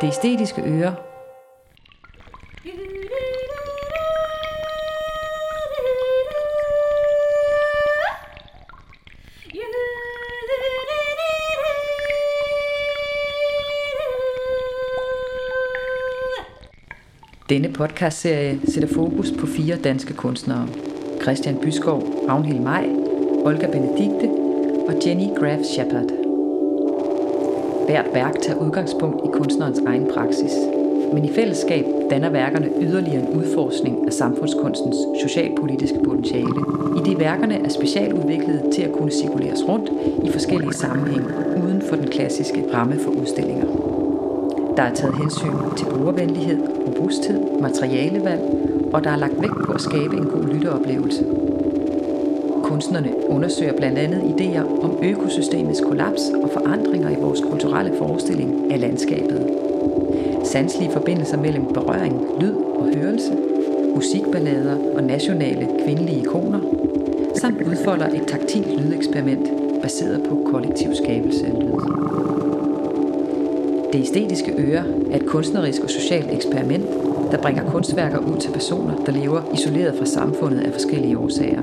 [0.00, 0.94] Det æstetiske øre.
[17.48, 20.68] Denne podcastserie sætter fokus på fire danske kunstnere.
[21.22, 22.84] Christian Byskov, Ragnhild Maj,
[23.44, 24.30] Olga Benedikte
[24.88, 26.27] og Jenny Graf Shepard.
[27.88, 30.52] Hvert værk tager udgangspunkt i kunstnerens egen praksis,
[31.12, 36.60] men i fællesskab danner værkerne yderligere en udforskning af samfundskunstens socialpolitiske potentiale,
[36.96, 39.90] i de værkerne er specialudviklet til at kunne cirkuleres rundt
[40.24, 41.28] i forskellige sammenhænge
[41.64, 43.66] uden for den klassiske ramme for udstillinger.
[44.76, 48.42] Der er taget hensyn til brugervenlighed, robusthed, materialevalg,
[48.92, 51.24] og der er lagt vægt på at skabe en god lytteoplevelse.
[52.68, 58.80] Kunstnerne undersøger blandt andet idéer om økosystemets kollaps og forandringer i vores kulturelle forestilling af
[58.80, 59.50] landskabet.
[60.44, 63.32] Sanselige forbindelser mellem berøring, lyd og hørelse,
[63.94, 66.60] musikballader og nationale kvindelige ikoner,
[67.34, 69.48] samt udfolder et taktilt lydeksperiment
[69.82, 71.72] baseret på kollektiv skabelse af lyd.
[73.92, 76.84] Det æstetiske øre er et kunstnerisk og socialt eksperiment,
[77.30, 81.62] der bringer kunstværker ud til personer, der lever isoleret fra samfundet af forskellige årsager.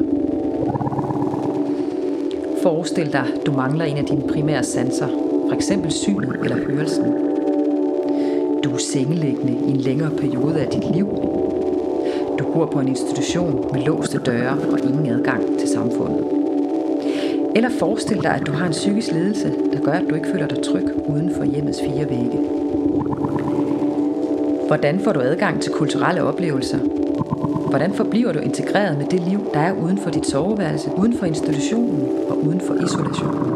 [2.66, 5.08] Forestil dig, du mangler en af dine primære sanser,
[5.52, 5.72] f.eks.
[5.94, 7.06] synet eller hørelsen.
[8.64, 11.08] Du er sengeliggende i en længere periode af dit liv.
[12.40, 16.26] Du bor på en institution med låste døre og ingen adgang til samfundet.
[17.56, 20.48] Eller forestil dig, at du har en psykisk ledelse, der gør, at du ikke føler
[20.48, 22.40] dig tryg uden for hjemmets fire vægge.
[24.68, 26.80] Hvordan får du adgang til kulturelle oplevelser?
[27.76, 31.26] Hvordan forbliver du integreret med det liv, der er uden for dit soveværelse, uden for
[31.26, 33.54] institutionen og uden for isolationen?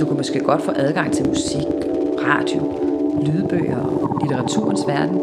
[0.00, 1.66] Du kan måske godt få adgang til musik,
[2.22, 2.72] radio,
[3.22, 5.20] lydbøger og litteraturens verden,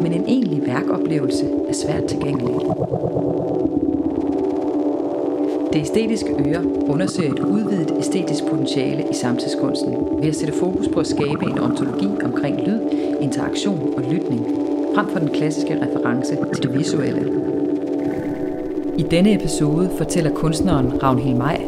[0.00, 2.54] men en egentlig værkoplevelse er svært tilgængelig.
[5.72, 11.00] Det æstetiske øre undersøger et udvidet æstetisk potentiale i samtidskunsten ved at sætte fokus på
[11.00, 12.80] at skabe en ontologi omkring lyd,
[13.20, 17.20] interaktion og lytning, frem for den klassiske reference til det visuelle.
[18.98, 21.64] I denne episode fortæller kunstneren Ragnhild Maj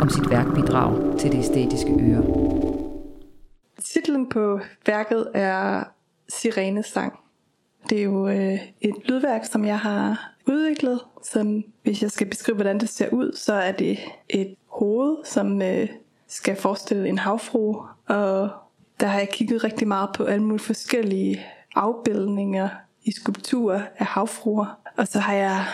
[0.00, 2.22] om sit værkbidrag til det æstetiske øre.
[3.84, 5.84] Titlen på værket er
[6.28, 7.18] Sirenes sang.
[7.90, 12.54] Det er jo øh, et lydværk, som jeg har udviklet, som hvis jeg skal beskrive,
[12.54, 13.98] hvordan det ser ud, så er det
[14.28, 15.88] et hoved, som øh,
[16.28, 18.48] skal forestille en havfru, og
[19.00, 22.68] der har jeg kigget rigtig meget på alle mulige forskellige afbildninger
[23.04, 25.64] i skulpturer af havfruer, og så har jeg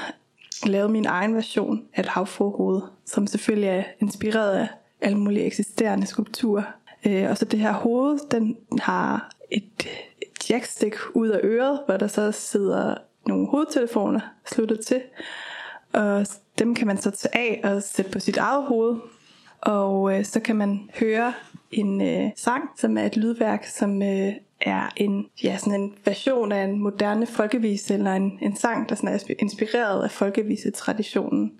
[0.66, 4.68] lavet min egen version af et havfruehoved, som selvfølgelig er inspireret af
[5.00, 6.62] alle mulige eksisterende skulpturer.
[7.06, 9.88] Øh, og så det her hoved, den har et
[10.50, 12.94] jackstick ud af øret, hvor der så sidder
[13.26, 15.02] nogle hovedtelefoner sluttet til.
[15.92, 16.26] Og
[16.58, 18.96] dem kan man så tage af og sætte på sit eget hoved.
[19.60, 21.32] Og øh, så kan man høre
[21.72, 26.52] en øh, sang, som er et lydværk, som øh, er en, ja, sådan en version
[26.52, 31.52] af en moderne folkevise, eller en, en sang, der sådan er inspireret af folkevisetraditionen.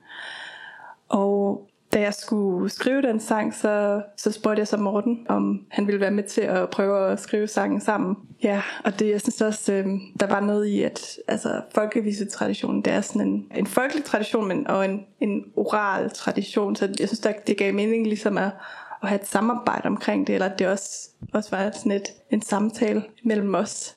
[1.09, 5.87] Og da jeg skulle skrive den sang, så, så spurgte jeg så Morten, om han
[5.87, 8.17] ville være med til at prøve at skrive sangen sammen.
[8.43, 9.87] Ja, og det jeg synes også, øh,
[10.21, 14.67] der var noget i, at altså, folkevisetraditionen, det er sådan en, en folkelig tradition, men
[14.67, 18.51] og en, en oral tradition, så jeg synes, der, det gav mening ligesom at,
[19.03, 22.43] at have et samarbejde omkring det, eller at det også, også var sådan et, en
[22.43, 23.95] samtale mellem os.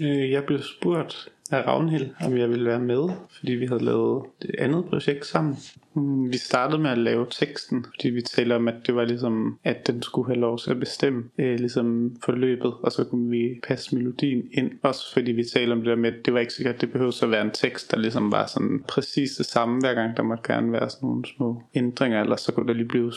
[0.00, 4.24] Øh, jeg blev spurgt af Ravnhild, om jeg ville være med, fordi vi havde lavet
[4.42, 5.56] det andet projekt sammen.
[5.96, 9.58] Mm, vi startede med at lave teksten, fordi vi talte om, at det var ligesom,
[9.64, 13.60] at den skulle have lov til at bestemme øh, ligesom forløbet, og så kunne vi
[13.68, 14.70] passe melodien ind.
[14.82, 16.92] Også fordi vi talte om det der med, at det var ikke sikkert, at det
[16.92, 20.16] behøvede at være en tekst, der ligesom var sådan præcis det samme hver gang.
[20.16, 23.12] Der måtte gerne være sådan nogle små ændringer, eller så kunne der lige blive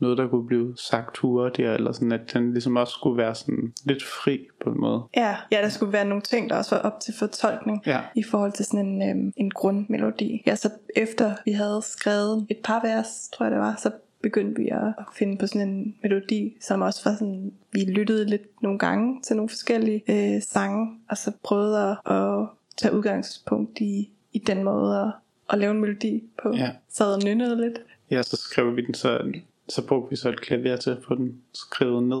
[0.00, 3.72] noget, der kunne blive sagt hurtigere, eller sådan, at den ligesom også skulle være sådan
[3.84, 5.02] lidt fri på en måde.
[5.16, 8.00] Ja, ja der skulle være nogle ting, der også var op til fortolkning Ja.
[8.16, 10.42] i forhold til sådan en, øhm, en grundmelodi.
[10.46, 12.13] Ja, så efter vi havde skrevet
[12.48, 13.90] et par vers, tror jeg det var, så
[14.22, 18.24] begyndte vi at at finde på sådan en melodi, som også var sådan, vi lyttede
[18.24, 22.46] lidt nogle gange til nogle forskellige øh, sange, og så prøvede at, at
[22.76, 25.12] tage udgangspunkt i, i den måde at,
[25.50, 26.52] at lave en melodi på.
[26.54, 26.70] Ja.
[26.88, 27.78] Sad og nynnede lidt.
[28.10, 29.32] Ja, så skrev vi den, så,
[29.68, 32.20] så brugte vi så et klaver til at få den skrevet ned.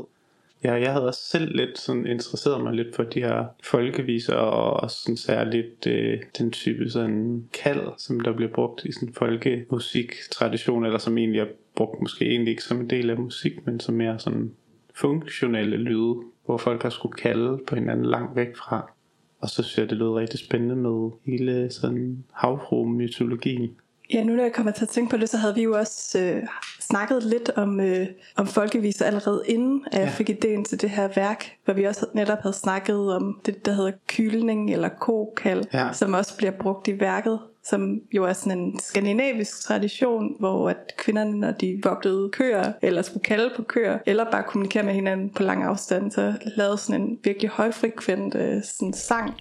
[0.64, 4.82] Ja, jeg havde også selv lidt sådan interesseret mig lidt for de her folkeviser og
[4.82, 10.84] også sådan særligt øh, den type sådan kald, som der bliver brugt i sådan folkemusiktradition,
[10.84, 11.46] eller som egentlig er
[11.76, 14.52] brugt måske egentlig ikke som en del af musik, men som mere sådan
[14.94, 16.14] funktionelle lyde.
[16.44, 18.92] hvor folk har skulle kalde på hinanden langt væk fra.
[19.40, 23.70] Og så synes jeg, det lød rigtig spændende med hele sådan havfru-mytologien.
[24.12, 26.18] Ja, nu når jeg kommer til at tænke på det, så havde vi jo også
[26.18, 26.42] øh,
[26.80, 28.06] snakket lidt om, øh,
[28.36, 32.06] om folkeviser allerede inden, at jeg fik idéen til det her værk, hvor vi også
[32.14, 35.88] netop havde snakket om det, der hedder kylning eller kokal, Ja.
[35.92, 40.76] som også bliver brugt i værket, som jo er sådan en skandinavisk tradition, hvor at
[40.98, 45.30] kvinderne, når de vogtede køer, eller skulle kalde på køer, eller bare kommunikere med hinanden
[45.30, 49.34] på lang afstand, så lavede sådan en virkelig højfrekvent øh, sådan sang,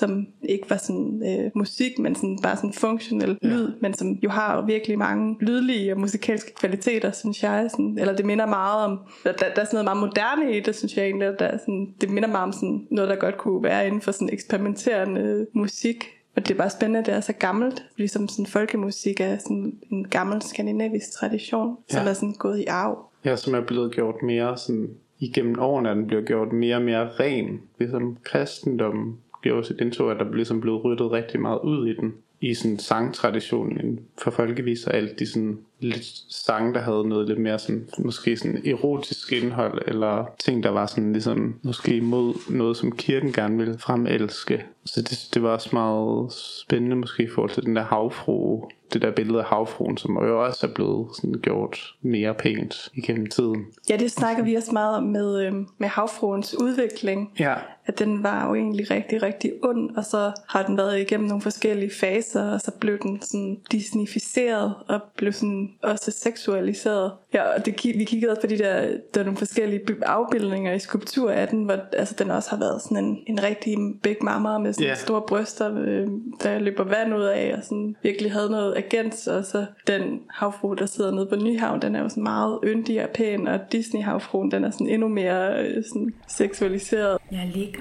[0.00, 3.48] som ikke var sådan øh, musik, men sådan bare sådan funktionel ja.
[3.48, 7.68] lyd, men som jo har virkelig mange lydlige og musikalske kvaliteter, synes jeg.
[7.70, 10.60] Sådan, eller det minder meget om, der, der, der er sådan noget meget moderne i
[10.60, 13.16] det, synes jeg egentlig, at der er sådan, det minder meget om sådan noget, der
[13.16, 16.04] godt kunne være inden for sådan eksperimenterende musik.
[16.36, 19.78] Og det er bare spændende, at det er så gammelt, ligesom sådan folkemusik er sådan
[19.90, 21.98] en gammel skandinavisk tradition, ja.
[21.98, 22.98] som er sådan gået i arv.
[23.24, 26.82] Ja, som er blevet gjort mere sådan, igennem årene er den blevet gjort mere og
[26.82, 27.60] mere ren.
[27.78, 32.14] Ligesom kristendommen gjorde et indtog, at der ligesom blev ryddet rigtig meget ud i den.
[32.40, 37.58] I sådan sangtraditionen for folkeviser, alt de sådan lidt sange, der havde noget lidt mere
[37.58, 42.92] sådan, måske sådan erotisk indhold, eller ting, der var sådan ligesom, måske imod noget, som
[42.92, 44.64] kirken gerne ville fremelske.
[44.84, 49.02] Så det, det var også meget spændende måske i forhold til den der havfru, det
[49.02, 53.66] der billede af havfruen, som jo også er blevet sådan gjort mere pænt igennem tiden.
[53.88, 57.32] Ja, det snakker vi også meget om med, øh, med havfruens udvikling.
[57.38, 57.54] Ja,
[57.86, 61.42] at den var jo egentlig rigtig, rigtig ond, og så har den været igennem nogle
[61.42, 67.12] forskellige faser, og så blev den sådan disneyficeret, og blev sådan også seksualiseret.
[67.34, 70.78] Ja, og det, vi kiggede også på de der, der er nogle forskellige afbildninger i
[70.78, 74.58] skulptur af den, hvor altså, den også har været sådan en, en rigtig big mama
[74.58, 74.96] med sådan yeah.
[74.96, 76.06] store bryster, øh,
[76.42, 80.74] der løber vand ud af, og sådan virkelig havde noget agens, og så den havfru,
[80.74, 84.50] der sidder nede på Nyhavn, den er jo sådan meget yndig og pæn, og Disney-havfruen,
[84.50, 87.18] den er sådan endnu mere øh, sådan seksualiseret.
[87.32, 87.80] Jeg ligger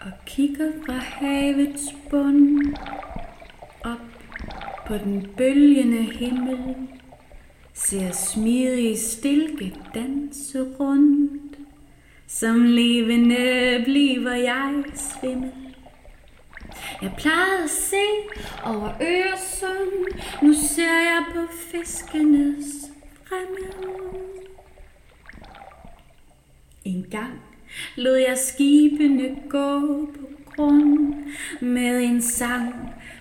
[0.00, 2.74] og kigger fra havets bund
[3.84, 3.98] op
[4.86, 6.58] på den bølgende himmel.
[7.84, 11.58] Ser smidige stilke danse rundt.
[12.26, 15.52] Som levende bliver jeg svimmel.
[17.02, 18.06] Jeg plejede at se
[18.64, 20.20] over Øresund.
[20.42, 21.40] Nu ser jeg på
[21.72, 22.66] fiskenes
[23.24, 24.20] fremmed.
[26.84, 27.40] En gang
[27.96, 31.14] lod jeg skibene gå på grund
[31.60, 32.74] med en sang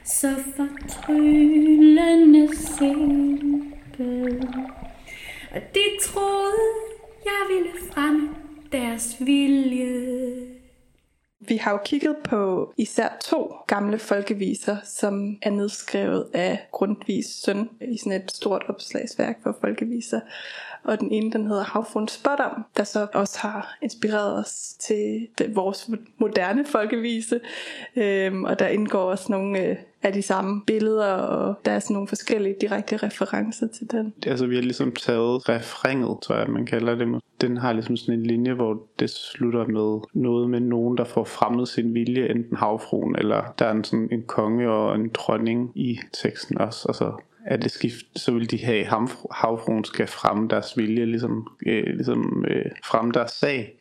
[0.04, 2.50] så fortryllende
[4.00, 4.48] simpel.
[5.51, 6.62] Og de troede,
[7.25, 8.30] jeg ville fremme
[8.72, 10.48] deres vilje.
[11.40, 17.69] Vi har jo kigget på især to gamle folkeviser, som er nedskrevet af Grundtvigs søn
[17.81, 20.19] i sådan et stort opslagsværk for folkeviser.
[20.84, 25.90] Og den ene, den hedder Havfruens Spådom, der så også har inspireret os til vores
[26.18, 27.40] moderne folkevise.
[27.96, 31.94] Øhm, og der indgår også nogle øh, af de samme billeder, og der er sådan
[31.94, 34.13] nogle forskellige direkte referencer til den.
[34.25, 37.22] altså vi har ligesom taget refrenget, tror jeg, man kalder det.
[37.42, 41.24] Den har ligesom sådan en linje, hvor det slutter med noget med nogen, der får
[41.24, 45.72] fremmet sin vilje, enten havfruen, eller der er en, sådan en konge og en dronning
[45.75, 47.12] i teksten også, og så
[47.46, 51.84] er det skift, så vil de have at havfruen skal fremme deres vilje, ligesom, øh,
[51.84, 53.75] ligesom øh, fremme deres sag.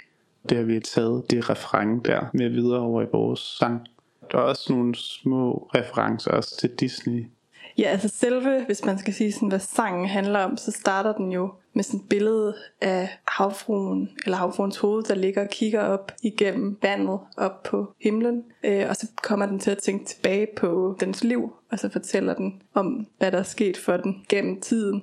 [0.48, 3.86] Det har vi taget det refræng der med videre over i vores sang.
[4.32, 7.26] Der er også nogle små referencer også til Disney.
[7.78, 11.32] Ja, altså selve, hvis man skal sige sådan, hvad sangen handler om, så starter den
[11.32, 16.12] jo med sådan et billede af havfruen, eller havfruens hoved, der ligger og kigger op
[16.22, 18.44] igennem vandet op på himlen.
[18.64, 22.34] Øh, og så kommer den til at tænke tilbage på dens liv, og så fortæller
[22.34, 25.02] den om, hvad der er sket for den gennem tiden.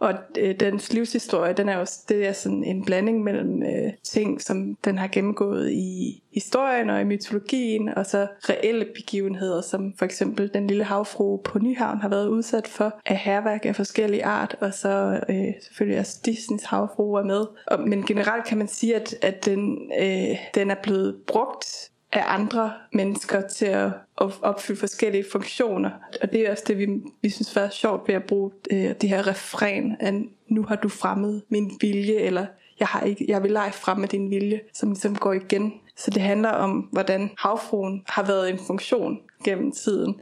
[0.00, 4.42] Og øh, dens livshistorie, den er jo det er sådan en blanding mellem øh, ting,
[4.42, 10.04] som den har gennemgået i historien og i mytologien, og så reelle begivenheder, som for
[10.04, 14.56] eksempel den lille havfru på Nyhavn har været udsat for af herværk af forskellige art,
[14.60, 17.46] og så øh, selvfølgelig også Disneys havfru er med.
[17.66, 22.24] Og, men generelt kan man sige, at, at den, øh, den er blevet brugt af
[22.26, 25.90] andre mennesker til at opfylde forskellige funktioner.
[26.22, 26.86] Og det er også det, vi,
[27.22, 30.14] vi synes var sjovt ved at bruge øh, det her refræn at
[30.48, 32.46] nu har du fremmet min vilje, eller
[32.80, 35.72] jeg, har ikke, jeg vil ej fremme din vilje, som ligesom går igen.
[35.96, 40.14] Så det handler om, hvordan havfruen har været en funktion gennem tiden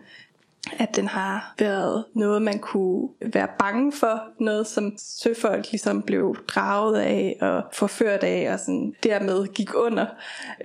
[0.78, 6.36] at den har været noget, man kunne være bange for, noget som søfolk ligesom blev
[6.48, 10.06] draget af og forført af, og sådan dermed gik under.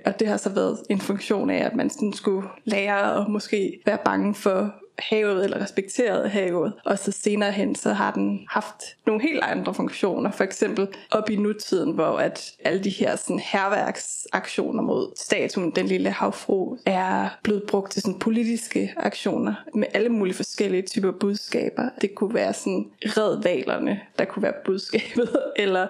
[0.06, 3.80] Og det har så været en funktion af, at man sådan skulle lære og måske
[3.86, 8.76] være bange for havet eller respekteret havet, og så senere hen, så har den haft
[9.06, 10.30] nogle helt andre funktioner.
[10.30, 15.86] For eksempel op i nutiden, hvor at alle de her sådan herværksaktioner mod statuen, den
[15.86, 21.88] lille havfru, er blevet brugt til sådan politiske aktioner med alle mulige forskellige typer budskaber.
[22.00, 25.88] Det kunne være sådan red valerne, der kunne være budskabet, eller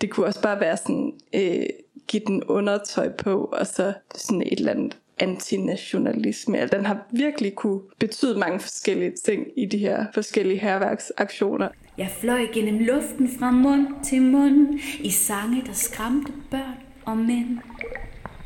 [0.00, 1.66] det kunne også bare være sådan øh,
[2.08, 6.58] give den undertøj på, og så sådan et eller andet antinationalisme.
[6.58, 11.68] Altså, den har virkelig kunne betyde mange forskellige ting i de her forskellige herværksaktioner.
[11.98, 17.58] Jeg fløj gennem luften fra mund til mund i sange, der skræmte børn og mænd.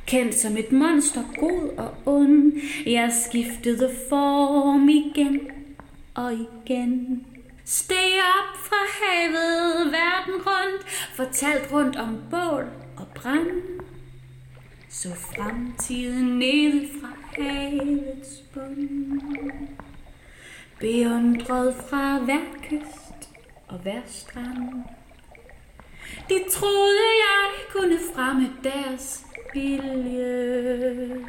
[0.06, 2.52] Kendt som et monster, god og ond,
[2.86, 5.40] jeg skiftede form igen
[6.14, 7.24] og igen.
[7.64, 12.64] Steg op fra havet, verden rundt, fortalt rundt om bål
[12.96, 13.75] og brand.
[15.02, 17.08] Så fremtiden ned fra
[17.42, 19.60] havets bund.
[20.80, 23.30] Beundret fra hver kyst
[23.68, 24.84] og hver strand.
[26.28, 31.26] De troede, jeg kunne fremme deres vilje.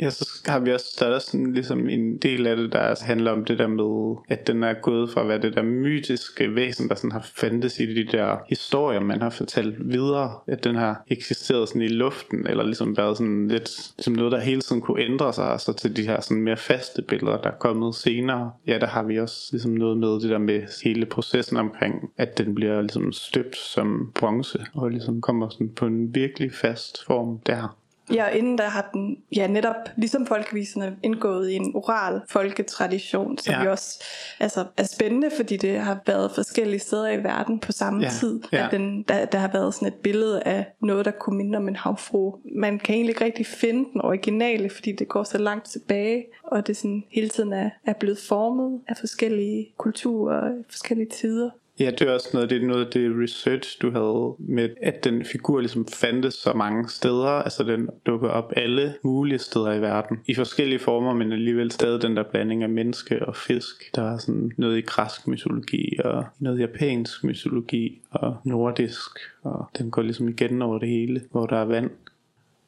[0.00, 3.04] Ja, så har vi også, der er også sådan, ligesom en del af det, der
[3.04, 6.54] handler om det der med, at den er gået fra at være det der mytiske
[6.54, 10.74] væsen, der sådan har fandtes i de der historier, man har fortalt videre, at den
[10.74, 14.82] har eksisteret sådan i luften, eller ligesom været sådan lidt, ligesom noget, der hele tiden
[14.82, 18.50] kunne ændre sig, så til de her sådan mere faste billeder, der er kommet senere.
[18.66, 22.38] Ja, der har vi også ligesom noget med det der med hele processen omkring, at
[22.38, 27.38] den bliver ligesom støbt som bronze, og ligesom kommer sådan på en virkelig fast form
[27.46, 27.83] der.
[28.14, 33.38] Ja, og inden der har den ja, netop ligesom folkeviserne indgået i en oral folketradition,
[33.38, 33.64] som Ja.
[33.64, 34.04] jo også
[34.40, 38.40] altså, er spændende, fordi det har været forskellige steder i verden på samme Ja, tid.
[38.52, 38.64] ja.
[38.66, 41.68] At den, der, der har været sådan et billede af noget, der kunne minde om
[41.68, 42.34] en havfru.
[42.54, 46.66] Man kan egentlig ikke rigtig finde den originale, fordi det går så langt tilbage, og
[46.66, 51.50] det sådan hele tiden er, er blevet formet af forskellige kulturer forskellige tider.
[51.80, 55.04] Ja, det er også noget, det er noget af det research, du havde med, at
[55.04, 57.26] den figur ligesom fandtes så mange steder.
[57.26, 60.20] Altså den dukker op alle mulige steder i verden.
[60.26, 63.94] I forskellige former, men alligevel stadig den der blanding af menneske og fisk.
[63.94, 69.10] Der er sådan noget i græsk mytologi, og noget japansk mytologi, og nordisk.
[69.42, 71.90] Og den går ligesom igen over det hele, hvor der er vand.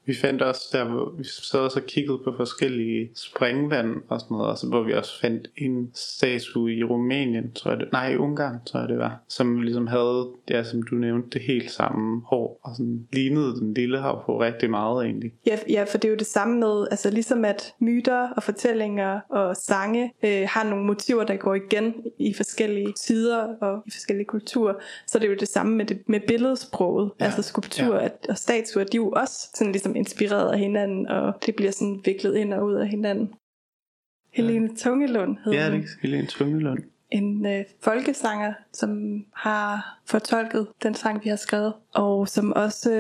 [0.06, 4.34] Vi fandt også der, hvor vi sad også og kiggede på forskellige springvand og sådan
[4.34, 8.16] noget, også, hvor vi også fandt en statue i Rumænien, tror jeg det, nej i
[8.16, 12.22] Ungarn, tror jeg det var, som ligesom havde, ja, som du nævnte, det helt samme
[12.26, 15.32] hår, og sådan lignede den lille hav på rigtig meget egentlig.
[15.46, 19.20] Ja, ja, for det er jo det samme med, altså ligesom at myter og fortællinger
[19.30, 24.26] og sange øh, har nogle motiver, der går igen i forskellige tider og i forskellige
[24.26, 24.74] kulturer,
[25.06, 28.02] så er det jo det samme med, det, med billedsproget, Ja, altså skulpturer ja.
[28.02, 28.08] ja.
[28.28, 32.00] og statuer, de er jo også sådan ligesom inspireret af hinanden, og det bliver sådan
[32.04, 33.34] viklet ind og ud af hinanden.
[34.32, 36.78] Helene Tungelund hed Ja, det er Helene Tungelund.
[37.10, 42.92] en øh, folkesanger, som har fortolket den sang, vi har skrevet, og som også,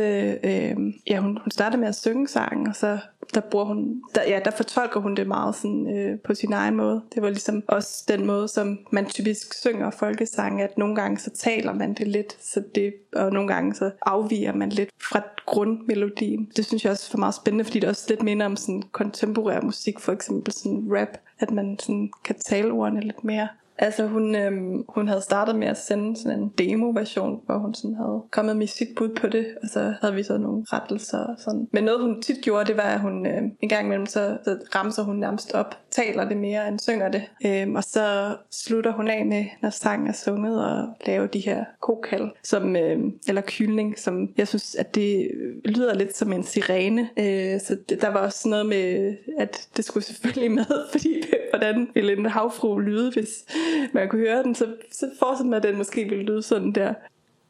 [0.44, 0.76] øh,
[1.10, 2.98] ja, hun, hun startede med at synge sangen, og så
[3.36, 6.76] der bruger hun, der, ja, der fortolker hun det meget sådan, øh, på sin egen
[6.76, 7.02] måde.
[7.14, 11.30] Det var ligesom også den måde, som man typisk synger folkesange, at nogle gange så
[11.30, 16.50] taler man det lidt, så det, og nogle gange så afviger man lidt fra grundmelodien.
[16.56, 19.60] Det synes jeg også er meget spændende, fordi det også lidt minder om sådan kontemporær
[19.60, 23.48] musik, for eksempel sådan rap, at man sådan kan tale ordene lidt mere.
[23.78, 27.96] Altså hun, øhm, hun havde startet med at sende sådan en demo-version, hvor hun sådan
[27.96, 31.34] havde kommet med sit bud på det, og så havde vi så nogle rettelser og
[31.38, 31.68] sådan.
[31.72, 34.58] Men noget hun tit gjorde, det var, at hun øhm, en gang imellem, så, så
[34.74, 37.22] ramser hun nærmest op, taler det mere end synger det.
[37.46, 41.64] Øhm, og så slutter hun af med, når sangen er sunget, og lave de her
[41.80, 46.44] kokal, som, øhm, eller kylning, som jeg synes, at det øh, lyder lidt som en
[46.44, 47.08] sirene.
[47.18, 51.88] Øh, så det, der var også noget med, at det skulle selvfølgelig med, fordi hvordan
[51.94, 53.44] ville en havfru lyde, hvis
[53.94, 56.94] man kunne høre den, så, så forestillede man, at den måske ville lyde sådan der.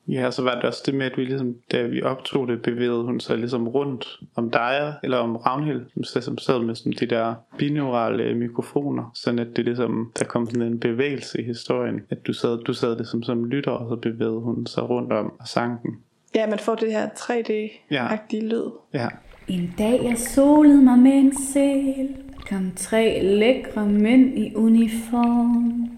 [0.09, 3.03] Ja, så var det også det med, at vi ligesom, da vi optog det, bevægede
[3.03, 7.07] hun sig ligesom rundt om dig, eller om Ravnhild, som, som sad med sådan de
[7.07, 12.27] der binaurale mikrofoner, sådan at det ligesom, der kom sådan en bevægelse i historien, at
[12.27, 15.33] du sad, du sad det som, som lytter, og så bevægede hun sig rundt om
[15.41, 15.91] og sang den.
[16.35, 18.71] Ja, man får det her 3D-agtige lyd.
[18.95, 19.09] Ja,
[19.49, 22.17] En dag jeg solede mig med en sæl,
[22.49, 25.96] kom tre lækre mænd i uniform.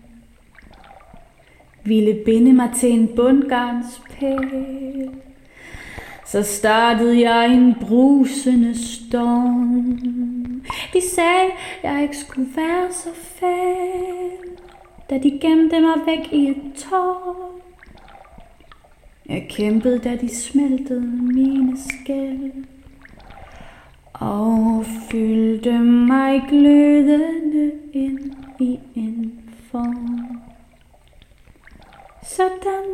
[1.88, 5.10] Ville binde mig til en bundgarnspæl.
[6.26, 9.98] Så startede jeg en brusende storm.
[10.92, 11.50] De sagde,
[11.82, 14.56] jeg ikke skulle være så fæl,
[15.10, 17.60] da de gemte mig væk i et tårn.
[19.28, 22.64] Jeg kæmpede, da de smeltede mine skæld
[24.12, 28.78] og fyldte mig glødende ind i
[32.28, 32.84] sådan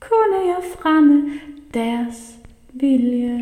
[0.00, 1.40] kunne jeg fremme
[1.74, 2.34] deres
[2.72, 3.38] vilje.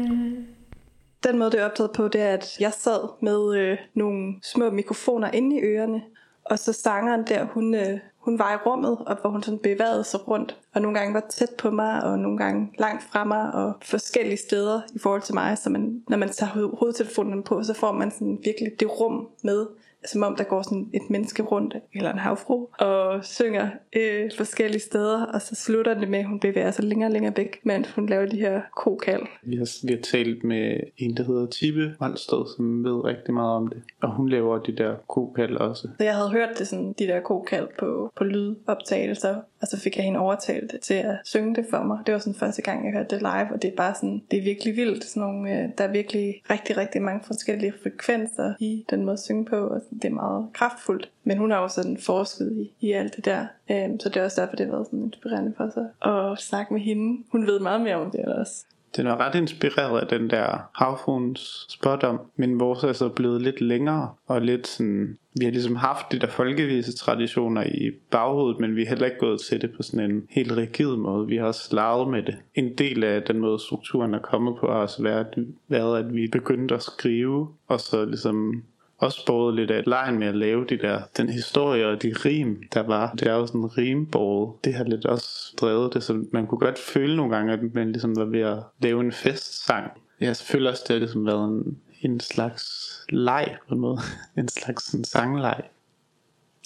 [1.24, 4.70] Den måde, det er optaget på, det er, at jeg sad med øh, nogle små
[4.70, 6.02] mikrofoner inde i ørerne,
[6.44, 10.04] og så sangeren der, hun, øh, hun var i rummet, og hvor hun sådan bevægede
[10.04, 13.52] sig rundt, og nogle gange var tæt på mig, og nogle gange langt fra mig,
[13.52, 17.74] og forskellige steder i forhold til mig, så man, når man tager hovedtelefonen på, så
[17.74, 19.66] får man sådan virkelig det rum med,
[20.07, 24.81] som om der går sådan et menneske rundt, eller en havfru, og synger øh, forskellige
[24.81, 27.90] steder, og så slutter det med, at hun bevæger sig længere og længere væk, mens
[27.90, 29.23] hun laver de her kokald.
[29.43, 33.57] Vi har, vi har talt med en, der hedder Tibe Valsted, som ved rigtig meget
[33.57, 35.88] om det, og hun laver de der kokald også.
[35.99, 39.96] Så jeg havde hørt det sådan, de der kokald på, på lydoptagelser, og så fik
[39.96, 41.98] jeg hende overtalt til at synge det for mig.
[42.06, 44.38] Det var sådan første gang, jeg hørte det live, og det er bare sådan, det
[44.38, 45.04] er virkelig vildt.
[45.04, 49.20] Sådan nogle, øh, der er virkelig rigtig, rigtig mange forskellige frekvenser i den måde at
[49.20, 51.10] synge på, og det er meget kraftfuldt.
[51.24, 54.24] Men hun har jo sådan forsket i, i alt det der, øhm, så det er
[54.24, 57.24] også derfor, det har været sådan inspirerende for sig at snakke med hende.
[57.32, 58.64] Hun ved meget mere om det også.
[58.97, 62.04] Den er ret inspireret af den der havfruens spot
[62.37, 66.18] men vores er så blevet lidt længere, og lidt sådan, vi har ligesom haft de
[66.18, 70.11] der folkevise traditioner i baghovedet, men vi har heller ikke gået til det på sådan
[70.11, 71.26] en helt rigid måde.
[71.26, 72.37] Vi har også leget med det.
[72.54, 75.26] En del af den måde strukturen er kommet på har også været,
[75.68, 78.62] været at vi begyndte at skrive, og så ligesom
[78.99, 82.62] også båret lidt af lejen med at lave de der, den historie og de rim,
[82.75, 83.12] der var.
[83.12, 84.64] Det er jo sådan en rimbåret.
[84.64, 87.93] Det har lidt også drevet det, så man kunne godt føle nogle gange, at man
[87.93, 89.90] ligesom var ved at lave en festsang.
[90.21, 92.64] Jeg føler også, det har ligesom været en, en slags
[93.09, 93.99] leg på en måde.
[94.38, 95.62] en slags sådan sangleg.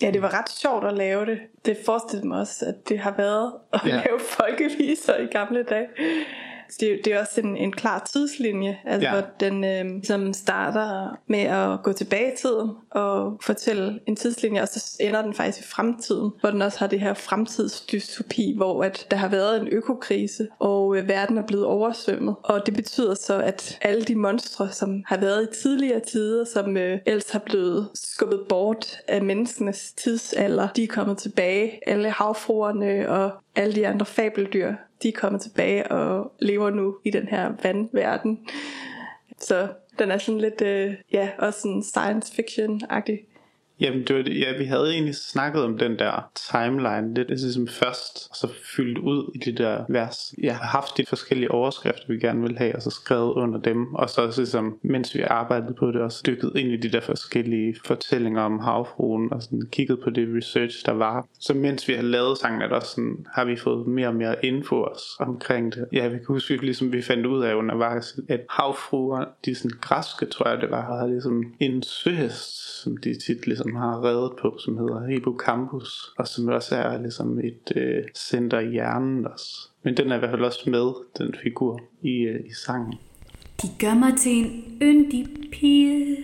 [0.02, 1.38] Ja, det var ret sjovt at lave det.
[1.64, 3.90] Det forestillede mig også, at det har været at ja.
[3.90, 5.86] lave folkeviser i gamle dage
[6.80, 9.14] det, det er også en, en klar tidslinje, altså ja.
[9.14, 14.62] hvor den øh, som starter med at gå tilbage i tiden og fortælle en tidslinje,
[14.62, 18.84] og så ender den faktisk i fremtiden, hvor den også har det her fremtidsdystopi, hvor
[18.84, 22.34] at der har været en økokrise, og øh, verden er blevet oversvømmet.
[22.42, 26.76] Og det betyder så, at alle de monstre, som har været i tidligere tider, som
[26.76, 31.88] øh, ellers har blevet skubbet bort af menneskenes tidsalder, de er kommet tilbage.
[31.88, 37.10] Alle havfruerne og alle de andre fabeldyr, de er kommet tilbage og lever nu i
[37.10, 38.46] den her vandverden.
[39.38, 43.31] Så den er sådan lidt, øh, ja, også sådan science fiction-agtig.
[43.82, 47.46] Jamen, det var det, ja, vi havde egentlig snakket om den der timeline lidt altså,
[47.46, 50.34] ligesom først, og så fyldt ud i de der vers.
[50.38, 53.94] Jeg har haft de forskellige overskrifter, vi gerne vil have, og så skrevet under dem,
[53.94, 57.00] og så også ligesom, mens vi arbejdede på det, også dykket ind i de der
[57.00, 61.26] forskellige fortællinger om havfruen, og sådan kigget på det research, der var.
[61.38, 64.44] Så mens vi har lavet sangen, at også sådan, har vi fået mere og mere
[64.44, 65.86] info os omkring det.
[65.92, 70.26] Ja, vi kan huske, ligesom vi fandt ud af undervejs, at havfruer, de sådan græske,
[70.26, 74.32] tror jeg det var, havde ligesom en søhest, som de tit ligesom som har reddet
[74.40, 79.68] på, som hedder Hippocampus, og som også er ligesom et øh, center i hjernen også.
[79.82, 82.94] Men den er i hvert fald også med, den figur, i, øh, i sangen.
[83.62, 86.16] De gør mig til en yndig pige,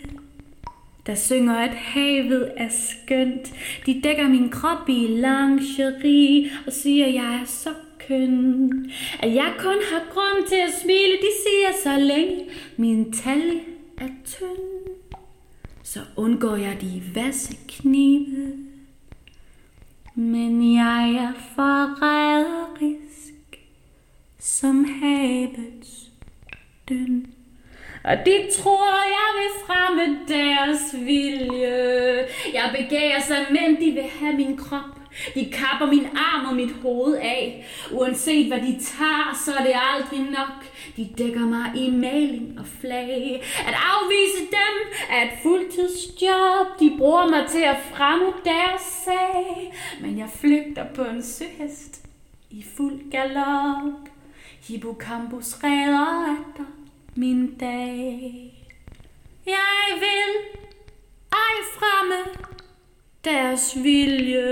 [1.06, 3.52] der synger, at havet er skønt.
[3.86, 7.70] De dækker min krop i lingerie og siger, at jeg er så
[8.08, 8.90] køn.
[9.20, 12.44] At jeg kun har grund til at smile, de siger så længe
[12.76, 13.60] min talje
[13.98, 14.77] er tynd
[15.92, 18.56] så undgår jeg de vasse knive.
[20.14, 23.58] Men jeg er forræderisk
[24.38, 26.10] som havets
[26.88, 27.26] døn.
[28.04, 32.26] Og de tror, jeg vil fremme deres vilje.
[32.52, 34.97] Jeg begærer sig, men de vil have min krop.
[35.34, 37.66] De kapper min arm og mit hoved af.
[37.92, 40.66] Uanset hvad de tager, så er det aldrig nok.
[40.96, 43.42] De dækker mig i maling og flag.
[43.66, 44.74] At afvise dem
[45.10, 46.80] er et fuldtidsjob.
[46.80, 49.74] De bruger mig til at fremme deres sag.
[50.00, 52.06] Men jeg flygter på en søhest
[52.50, 54.08] i fuld galop.
[54.68, 56.64] Hippocampus redder efter
[57.14, 58.54] min dag.
[59.46, 60.58] Jeg vil
[61.32, 62.48] ej fremme
[63.24, 64.42] deres vilje.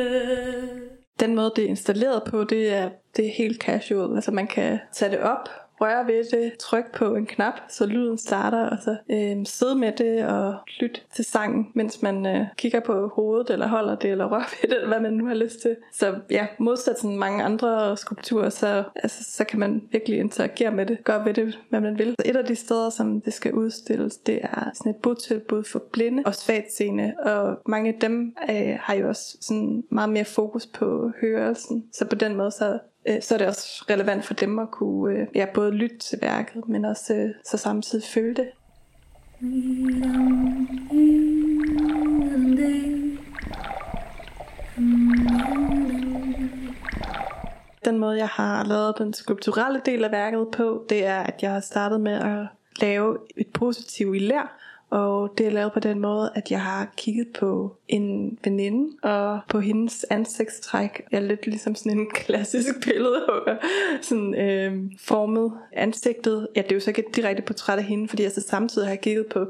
[1.21, 4.15] Den måde, det er installeret på, det er, det er helt casual.
[4.15, 5.49] Altså man kan tage det op,
[5.81, 9.93] røre ved det, tryk på en knap, så lyden starter, og så øh, sidde med
[9.93, 14.25] det og lytte til sangen, mens man øh, kigger på hovedet, eller holder det, eller
[14.33, 15.77] rører ved det, eller hvad man nu har lyst til.
[15.93, 20.87] Så ja, modsat sådan mange andre skulpturer, så, altså, så kan man virkelig interagere med
[20.87, 22.15] det, gøre ved det, hvad man vil.
[22.25, 26.23] Et af de steder, som det skal udstilles, det er sådan et botilbud for blinde
[26.27, 31.11] og svagtseende, og mange af dem øh, har jo også sådan meget mere fokus på
[31.21, 34.71] hørelsen, så på den måde så øh, så er det også relevant for dem at
[34.71, 38.49] kunne øh, ja, både lytte til værket, men også øh, så samtidig føle det.
[47.85, 51.53] Den måde, jeg har lavet den skulpturelle del af værket på, det er, at jeg
[51.53, 52.47] har startet med at
[52.81, 54.59] lave et positiv i lær,
[54.91, 59.41] og det er lavet på den måde, at jeg har kigget på en veninde, og
[59.49, 61.03] på hendes ansigtstræk.
[61.13, 63.57] Jeg er lidt ligesom sådan en klassisk billedhugger.
[64.03, 66.49] Sådan øh, formet ansigtet.
[66.57, 68.89] Ja, det er jo så ikke et direkte portræt af hende, fordi jeg så samtidig
[68.89, 69.47] har kigget på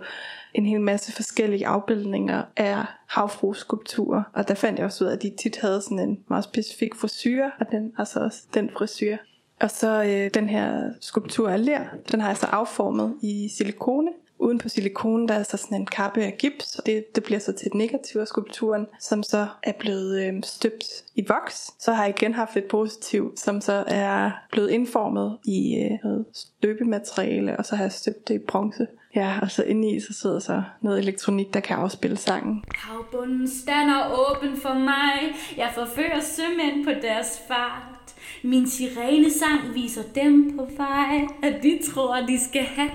[0.54, 4.22] en hel masse forskellige afbildninger af havfrueskulpturer.
[4.32, 6.94] Og der fandt jeg også ud af, at de tit havde sådan en meget specifik
[6.94, 9.16] frisyr, og den altså også den frisyr.
[9.60, 11.80] Og så øh, den her skulptur af ler,
[12.12, 14.10] den har jeg så afformet i silikone.
[14.46, 17.38] Uden på silikone, der er så sådan en kappe af gips, og det, det bliver
[17.38, 21.70] så til den negativ af skulpturen, som så er blevet øh, støbt i voks.
[21.78, 26.24] Så har jeg igen haft et positiv, som så er blevet indformet i øh, noget
[26.34, 28.86] støbemateriale, og så har jeg støbt det i bronze.
[29.14, 32.64] Ja, og så inde i så sidder så noget elektronik, der kan afspille sangen.
[32.74, 35.34] Havbunden stander åben for mig.
[35.56, 38.14] Jeg forfører sømænd på deres fart.
[38.42, 42.90] Min sirenesang viser dem på vej, at de tror, de skal have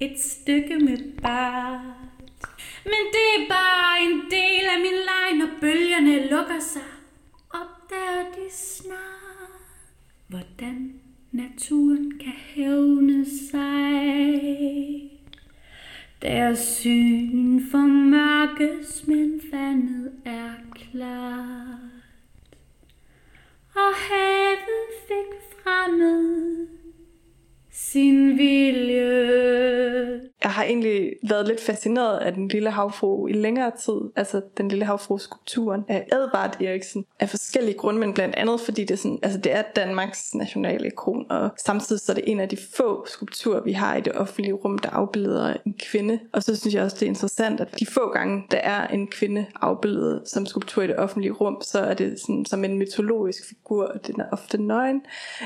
[0.00, 1.80] et stykke med bart.
[2.84, 6.82] Men det er bare en del af min leg, når bølgerne lukker sig.
[7.50, 9.86] Opdager de snart,
[10.28, 11.00] hvordan
[11.32, 15.10] naturen kan hævne sig.
[16.22, 21.76] Deres syn for mørkes, men vandet er klart.
[23.74, 25.30] Og havet fik
[25.62, 26.66] fremmed
[27.76, 30.30] sin vilje.
[30.46, 34.00] Jeg har egentlig været lidt fascineret af den lille havfru i længere tid.
[34.16, 37.04] Altså den lille havfru-skulpturen af Edvard Eriksen.
[37.20, 40.86] Af forskellige grunde, men blandt andet fordi det er, sådan, altså det er Danmarks nationale
[40.86, 41.30] ikon.
[41.30, 44.52] Og samtidig så er det en af de få skulpturer, vi har i det offentlige
[44.52, 46.18] rum, der afbilder en kvinde.
[46.32, 49.06] Og så synes jeg også, det er interessant, at de få gange, der er en
[49.06, 53.48] kvinde afbildet som skulptur i det offentlige rum, så er det sådan, som en mytologisk
[53.48, 55.02] figur, og den er ofte nøgen.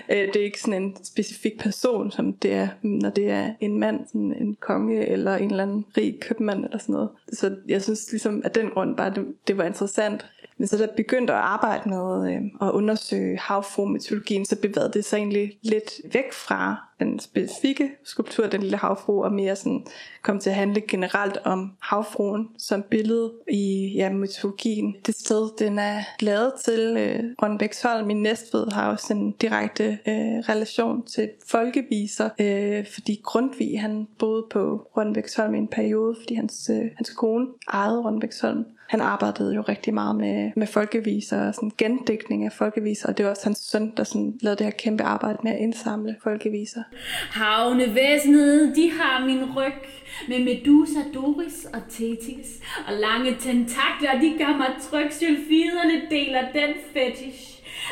[0.08, 3.78] Øh, det er ikke sådan en specifik person, som det er, når det er en
[3.78, 7.08] mand, sådan en konge eller en eller anden rig købmand eller sådan noget.
[7.32, 10.26] Så jeg synes ligesom, at den grund bare, det, det var interessant.
[10.60, 15.04] Men så da jeg begyndte at arbejde med øh, at undersøge havfru-mytologien, så bevægede det
[15.04, 19.86] sig egentlig lidt væk fra den specifikke skulptur, den lille havfru, og mere sådan
[20.22, 24.96] kom til at handle generelt om havfruen som billede i ja, mytologien.
[25.06, 30.38] Det sted, den er lavet til øh, Rønbæksholm i Næstved, har også en direkte øh,
[30.48, 36.70] relation til folkeviser, øh, fordi Grundtvig han boede på Rønbæksholm i en periode, fordi hans,
[36.72, 41.72] øh, hans kone ejede Rønbæksholm han arbejdede jo rigtig meget med, med folkeviser og sådan
[41.78, 45.02] gendækning af folkeviser, og det var også hans søn, der sådan lavede det her kæmpe
[45.04, 46.82] arbejde med at indsamle folkeviser.
[47.30, 49.80] Havnevæsenet, de har min ryg
[50.28, 52.48] med Medusa, Doris og Tetis.
[52.86, 55.08] Og lange tentakler, de gør mig tryg.
[55.10, 57.44] Sylfiderne deler den fetish.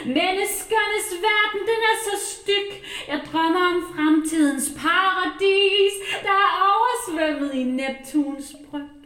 [0.06, 2.68] Menneskernes verden, den er så styg.
[3.08, 8.97] Jeg drømmer om fremtidens paradis, der er oversvømmet i Neptuns bryg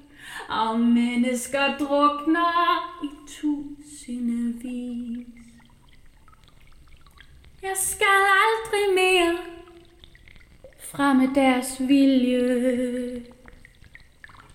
[0.49, 5.27] og mennesker drukner i tusindvis.
[7.63, 8.07] Jeg skal
[8.47, 9.39] aldrig mere
[10.93, 13.23] fremme deres vilje.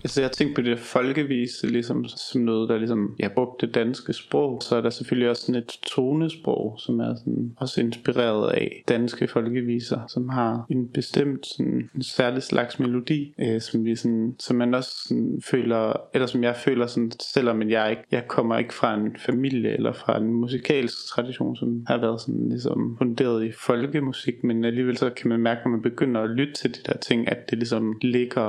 [0.04, 4.14] Altså jeg tænkte på det folkevise ligesom, som noget, der ligesom, jeg brugte det danske
[4.14, 4.62] sprog.
[4.62, 9.28] Så er der selvfølgelig også sådan et tonesprog, som er sådan, også inspireret af danske
[9.28, 14.56] folkeviser, som har en bestemt sådan, en særlig slags melodi, øh, som, vi sådan, som
[14.56, 18.74] man også sådan, føler, eller som jeg føler sådan, selvom jeg ikke, jeg kommer ikke
[18.74, 23.52] fra en familie eller fra en musikalsk tradition, som har været sådan ligesom funderet i
[23.52, 26.98] folkemusik, men alligevel så kan man mærke, når man begynder at lytte til de der
[26.98, 28.46] ting, at det ligesom ligger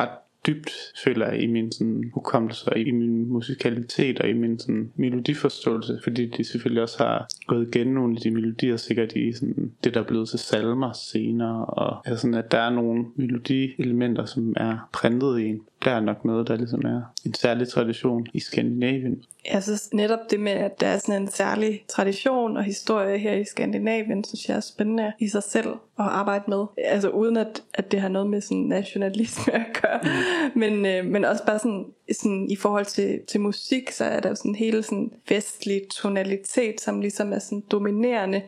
[0.00, 0.70] ret dybt,
[1.04, 5.98] føler jeg, i min sådan, hukommelse og i min musikalitet og i min sådan, melodiforståelse,
[6.02, 9.94] fordi de selvfølgelig også har gået igen nogle af de melodier, sikkert i sådan, det,
[9.94, 14.54] der er blevet til salmer senere, og altså sådan, at der er nogle melodielementer, som
[14.56, 15.60] er printet i en.
[15.84, 19.24] Der er nok noget, der ligesom er en særlig tradition i Skandinavien.
[19.52, 23.32] Jeg synes netop det med, at der er sådan en særlig tradition og historie her
[23.32, 26.64] i Skandinavien, synes jeg er spændende i sig selv at arbejde med.
[26.84, 30.00] Altså uden at, at det har noget med sådan nationalisme at gøre.
[30.02, 30.60] Mm.
[30.60, 34.28] Men, øh, men også bare sådan, sådan i forhold til, til musik, så er der
[34.28, 38.42] jo sådan hele sådan vestlig tonalitet, som ligesom er sådan dominerende.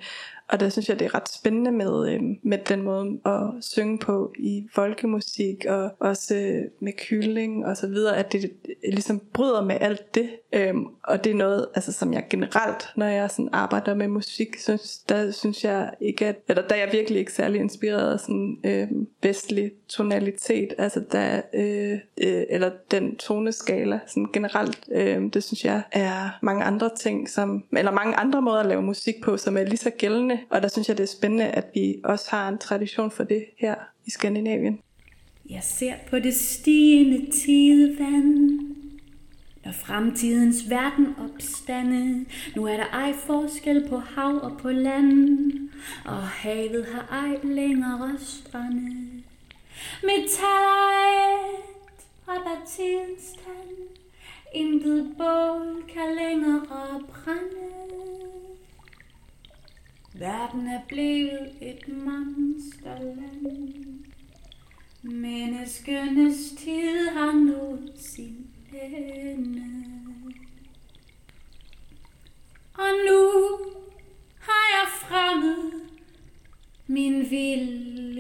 [0.51, 3.99] Og der synes jeg, det er ret spændende med, øh, med den måde at synge
[3.99, 9.23] på i folkemusik, og også øh, med kylling og så videre, at det øh, ligesom
[9.33, 10.31] bryder med alt det.
[10.53, 14.59] Øhm, og det er noget, altså, som jeg generelt, når jeg sådan arbejder med musik,
[14.59, 18.21] synes, der synes jeg ikke, at, eller der er jeg virkelig ikke særlig inspireret af
[18.21, 18.89] sådan øh,
[19.23, 25.83] vestlig tonalitet, altså der, øh, øh, eller den toneskala sådan generelt, øh, det synes jeg
[25.93, 29.65] er mange andre ting, som, eller mange andre måder at lave musik på, som er
[29.65, 32.59] lige så gældende, og der synes jeg, det er spændende, at vi også har en
[32.59, 33.75] tradition for det her
[34.07, 34.79] i Skandinavien.
[35.51, 38.61] Jeg ser på det stigende tidevand.
[39.65, 42.25] Når fremtidens verden opstande,
[42.57, 45.69] nu er der ej forskel på hav og på land,
[46.05, 49.23] og havet har ej længere strande.
[50.03, 52.65] Metal er et, og der
[54.55, 57.71] intet bål kan længere brænde.
[60.15, 63.41] Verden er blevet et monsterland.
[65.03, 68.47] Menneskenes tid har nået sin
[68.83, 69.81] ende.
[72.75, 73.51] Og nu
[74.41, 75.81] har jeg fremmed
[76.87, 78.11] min vilje.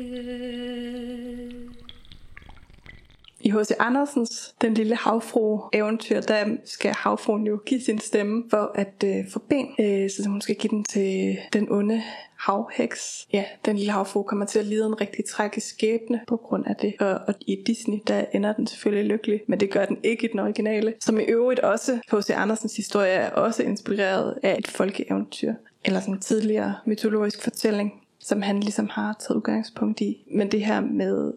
[3.40, 3.76] I H.C.
[3.78, 9.30] Andersens Den lille havfru eventyr, der skal havfruen jo give sin stemme for at øh,
[9.30, 12.02] få ben, øh, så hun skal give den til den onde
[12.36, 13.28] havheks.
[13.32, 16.76] Ja, den lille havfru kommer til at lide en rigtig tragisk skæbne på grund af
[16.76, 16.94] det.
[17.00, 20.32] Og, og i Disney, der ender den selvfølgelig lykkelig, men det gør den ikke i
[20.32, 20.94] den originale.
[21.00, 22.30] Som i øvrigt også, H.C.
[22.30, 25.54] Andersens historie er også inspireret af et folkeeventyr,
[25.84, 30.24] eller sådan en tidligere mytologisk fortælling, som han ligesom har taget udgangspunkt i.
[30.34, 31.32] Men det her med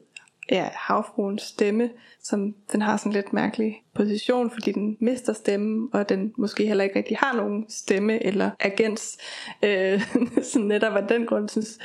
[0.51, 1.89] ja, havfruens stemme,
[2.23, 6.83] som den har sådan lidt mærkelig position, fordi den mister stemme, og den måske heller
[6.83, 9.17] ikke rigtig har nogen stemme eller agens.
[9.63, 10.01] Øh,
[10.51, 11.77] så netop af den grund synes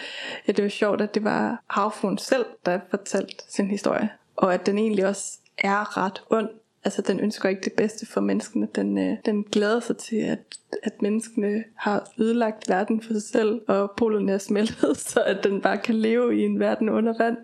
[0.47, 4.67] jeg, det var sjovt, at det var havfruen selv, der fortalte sin historie, og at
[4.67, 6.49] den egentlig også er ret ond.
[6.85, 8.69] Altså den ønsker ikke det bedste for menneskene.
[8.75, 13.61] Den, øh, den glæder sig til, at, at menneskene har ødelagt verden for sig selv,
[13.69, 17.37] og polerne er smeltet, så at den bare kan leve i en verden under vand.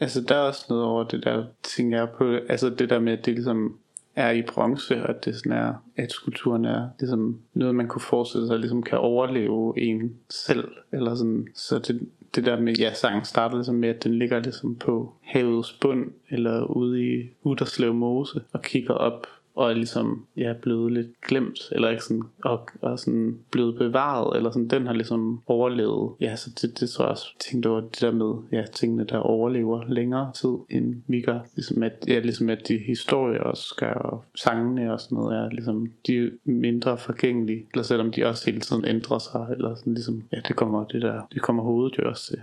[0.00, 3.12] Altså der er også noget over det der, tænker jeg på, altså det der med,
[3.12, 3.78] at det ligesom
[4.16, 8.02] er i bronze, og at det sådan er, at skulpturen er ligesom noget, man kunne
[8.02, 12.94] forestille sig, ligesom kan overleve en selv, eller sådan, så det, det der med, ja,
[12.94, 17.94] sangen starter ligesom med, at den ligger ligesom på havets bund, eller ude i Uderslev
[17.94, 19.26] Mose, og kigger op
[19.58, 24.36] og er ligesom ja, blevet lidt glemt, eller ikke sådan, og, og sådan blevet bevaret,
[24.36, 26.12] eller sådan, den har ligesom overlevet.
[26.20, 29.18] Ja, så det, det tror jeg også, tænkte over det der med, ja, tingene der
[29.18, 31.40] overlever længere tid, end vi gør.
[31.56, 35.50] Ligesom at, ja, ligesom at de historier også gør, og sangene og sådan noget, er
[35.50, 39.94] ligesom, de er mindre forgængelige, eller selvom de også hele tiden ændrer sig, eller sådan
[39.94, 42.38] ligesom, ja, det kommer det der, det kommer hovedet jo også til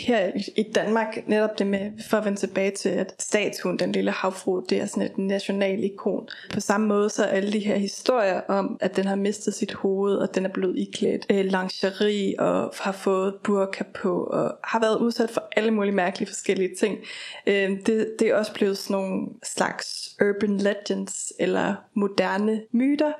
[0.00, 4.10] her i Danmark, netop det med, for at vende tilbage til, at statuen, den lille
[4.10, 6.28] havfru, det er sådan et national ikon.
[6.52, 9.72] På samme måde så er alle de her historier om, at den har mistet sit
[9.72, 14.80] hoved, og den er blevet iklædt øh, lingerie, og har fået burka på, og har
[14.80, 16.98] været udsat for alle mulige mærkelige forskellige ting.
[17.46, 23.12] Øh, det, det er også blevet sådan nogle slags urban legends, eller moderne myter,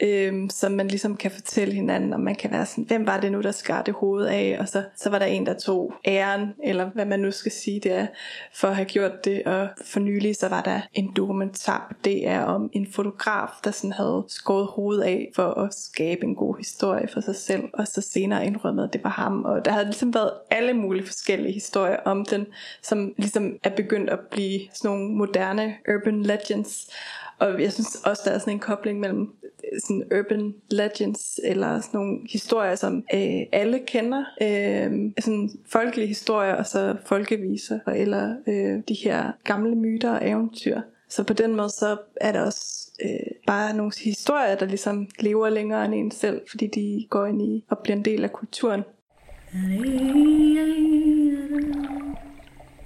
[0.00, 3.32] øhm, som man ligesom kan fortælle hinanden, og man kan være sådan, hvem var det
[3.32, 6.54] nu, der skar det hoved af, og så, så var der en, der tog æren,
[6.64, 8.06] eller hvad man nu skal sige det er,
[8.54, 12.38] for at have gjort det, og for nylig så var der en dokumentar på DR
[12.38, 17.08] om en fotograf, der sådan havde skåret hovedet af, for at skabe en god historie
[17.08, 20.14] for sig selv, og så senere indrømmede, at det var ham, og der havde ligesom
[20.14, 22.46] været alle mulige forskellige historier om den,
[22.82, 26.90] som ligesom er begyndt at blive sådan nogle moderne urban legends,
[27.40, 29.34] og jeg synes også, der er sådan en kobling mellem
[29.78, 34.24] sådan urban legends, eller sådan nogle historier, som øh, alle kender.
[34.42, 40.80] Øh, sådan folkelige historier, og så folkeviser, eller øh, de her gamle myter og eventyr.
[41.08, 45.48] Så på den måde, så er der også øh, bare nogle historier, der ligesom lever
[45.48, 48.82] længere end en selv, fordi de går ind i og bliver en del af kulturen.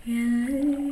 [0.09, 0.84] Yeah!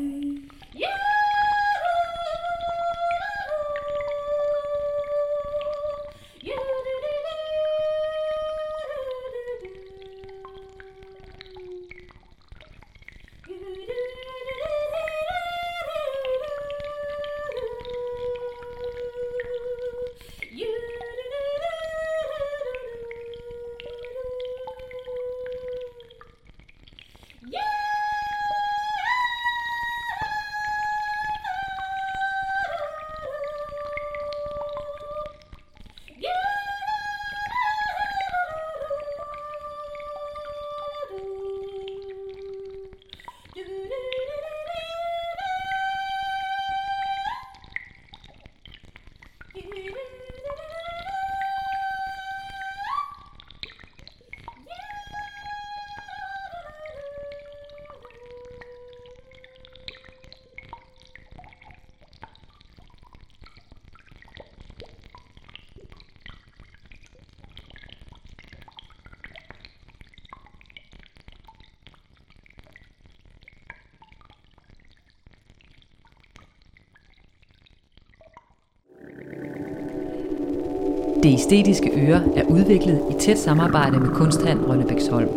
[81.23, 85.29] Det æstetiske øre er udviklet i tæt samarbejde med Kunsthand Rønnebæksholm.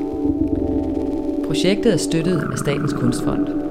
[1.48, 3.65] Projektet er støttet af Statens Kunstfond.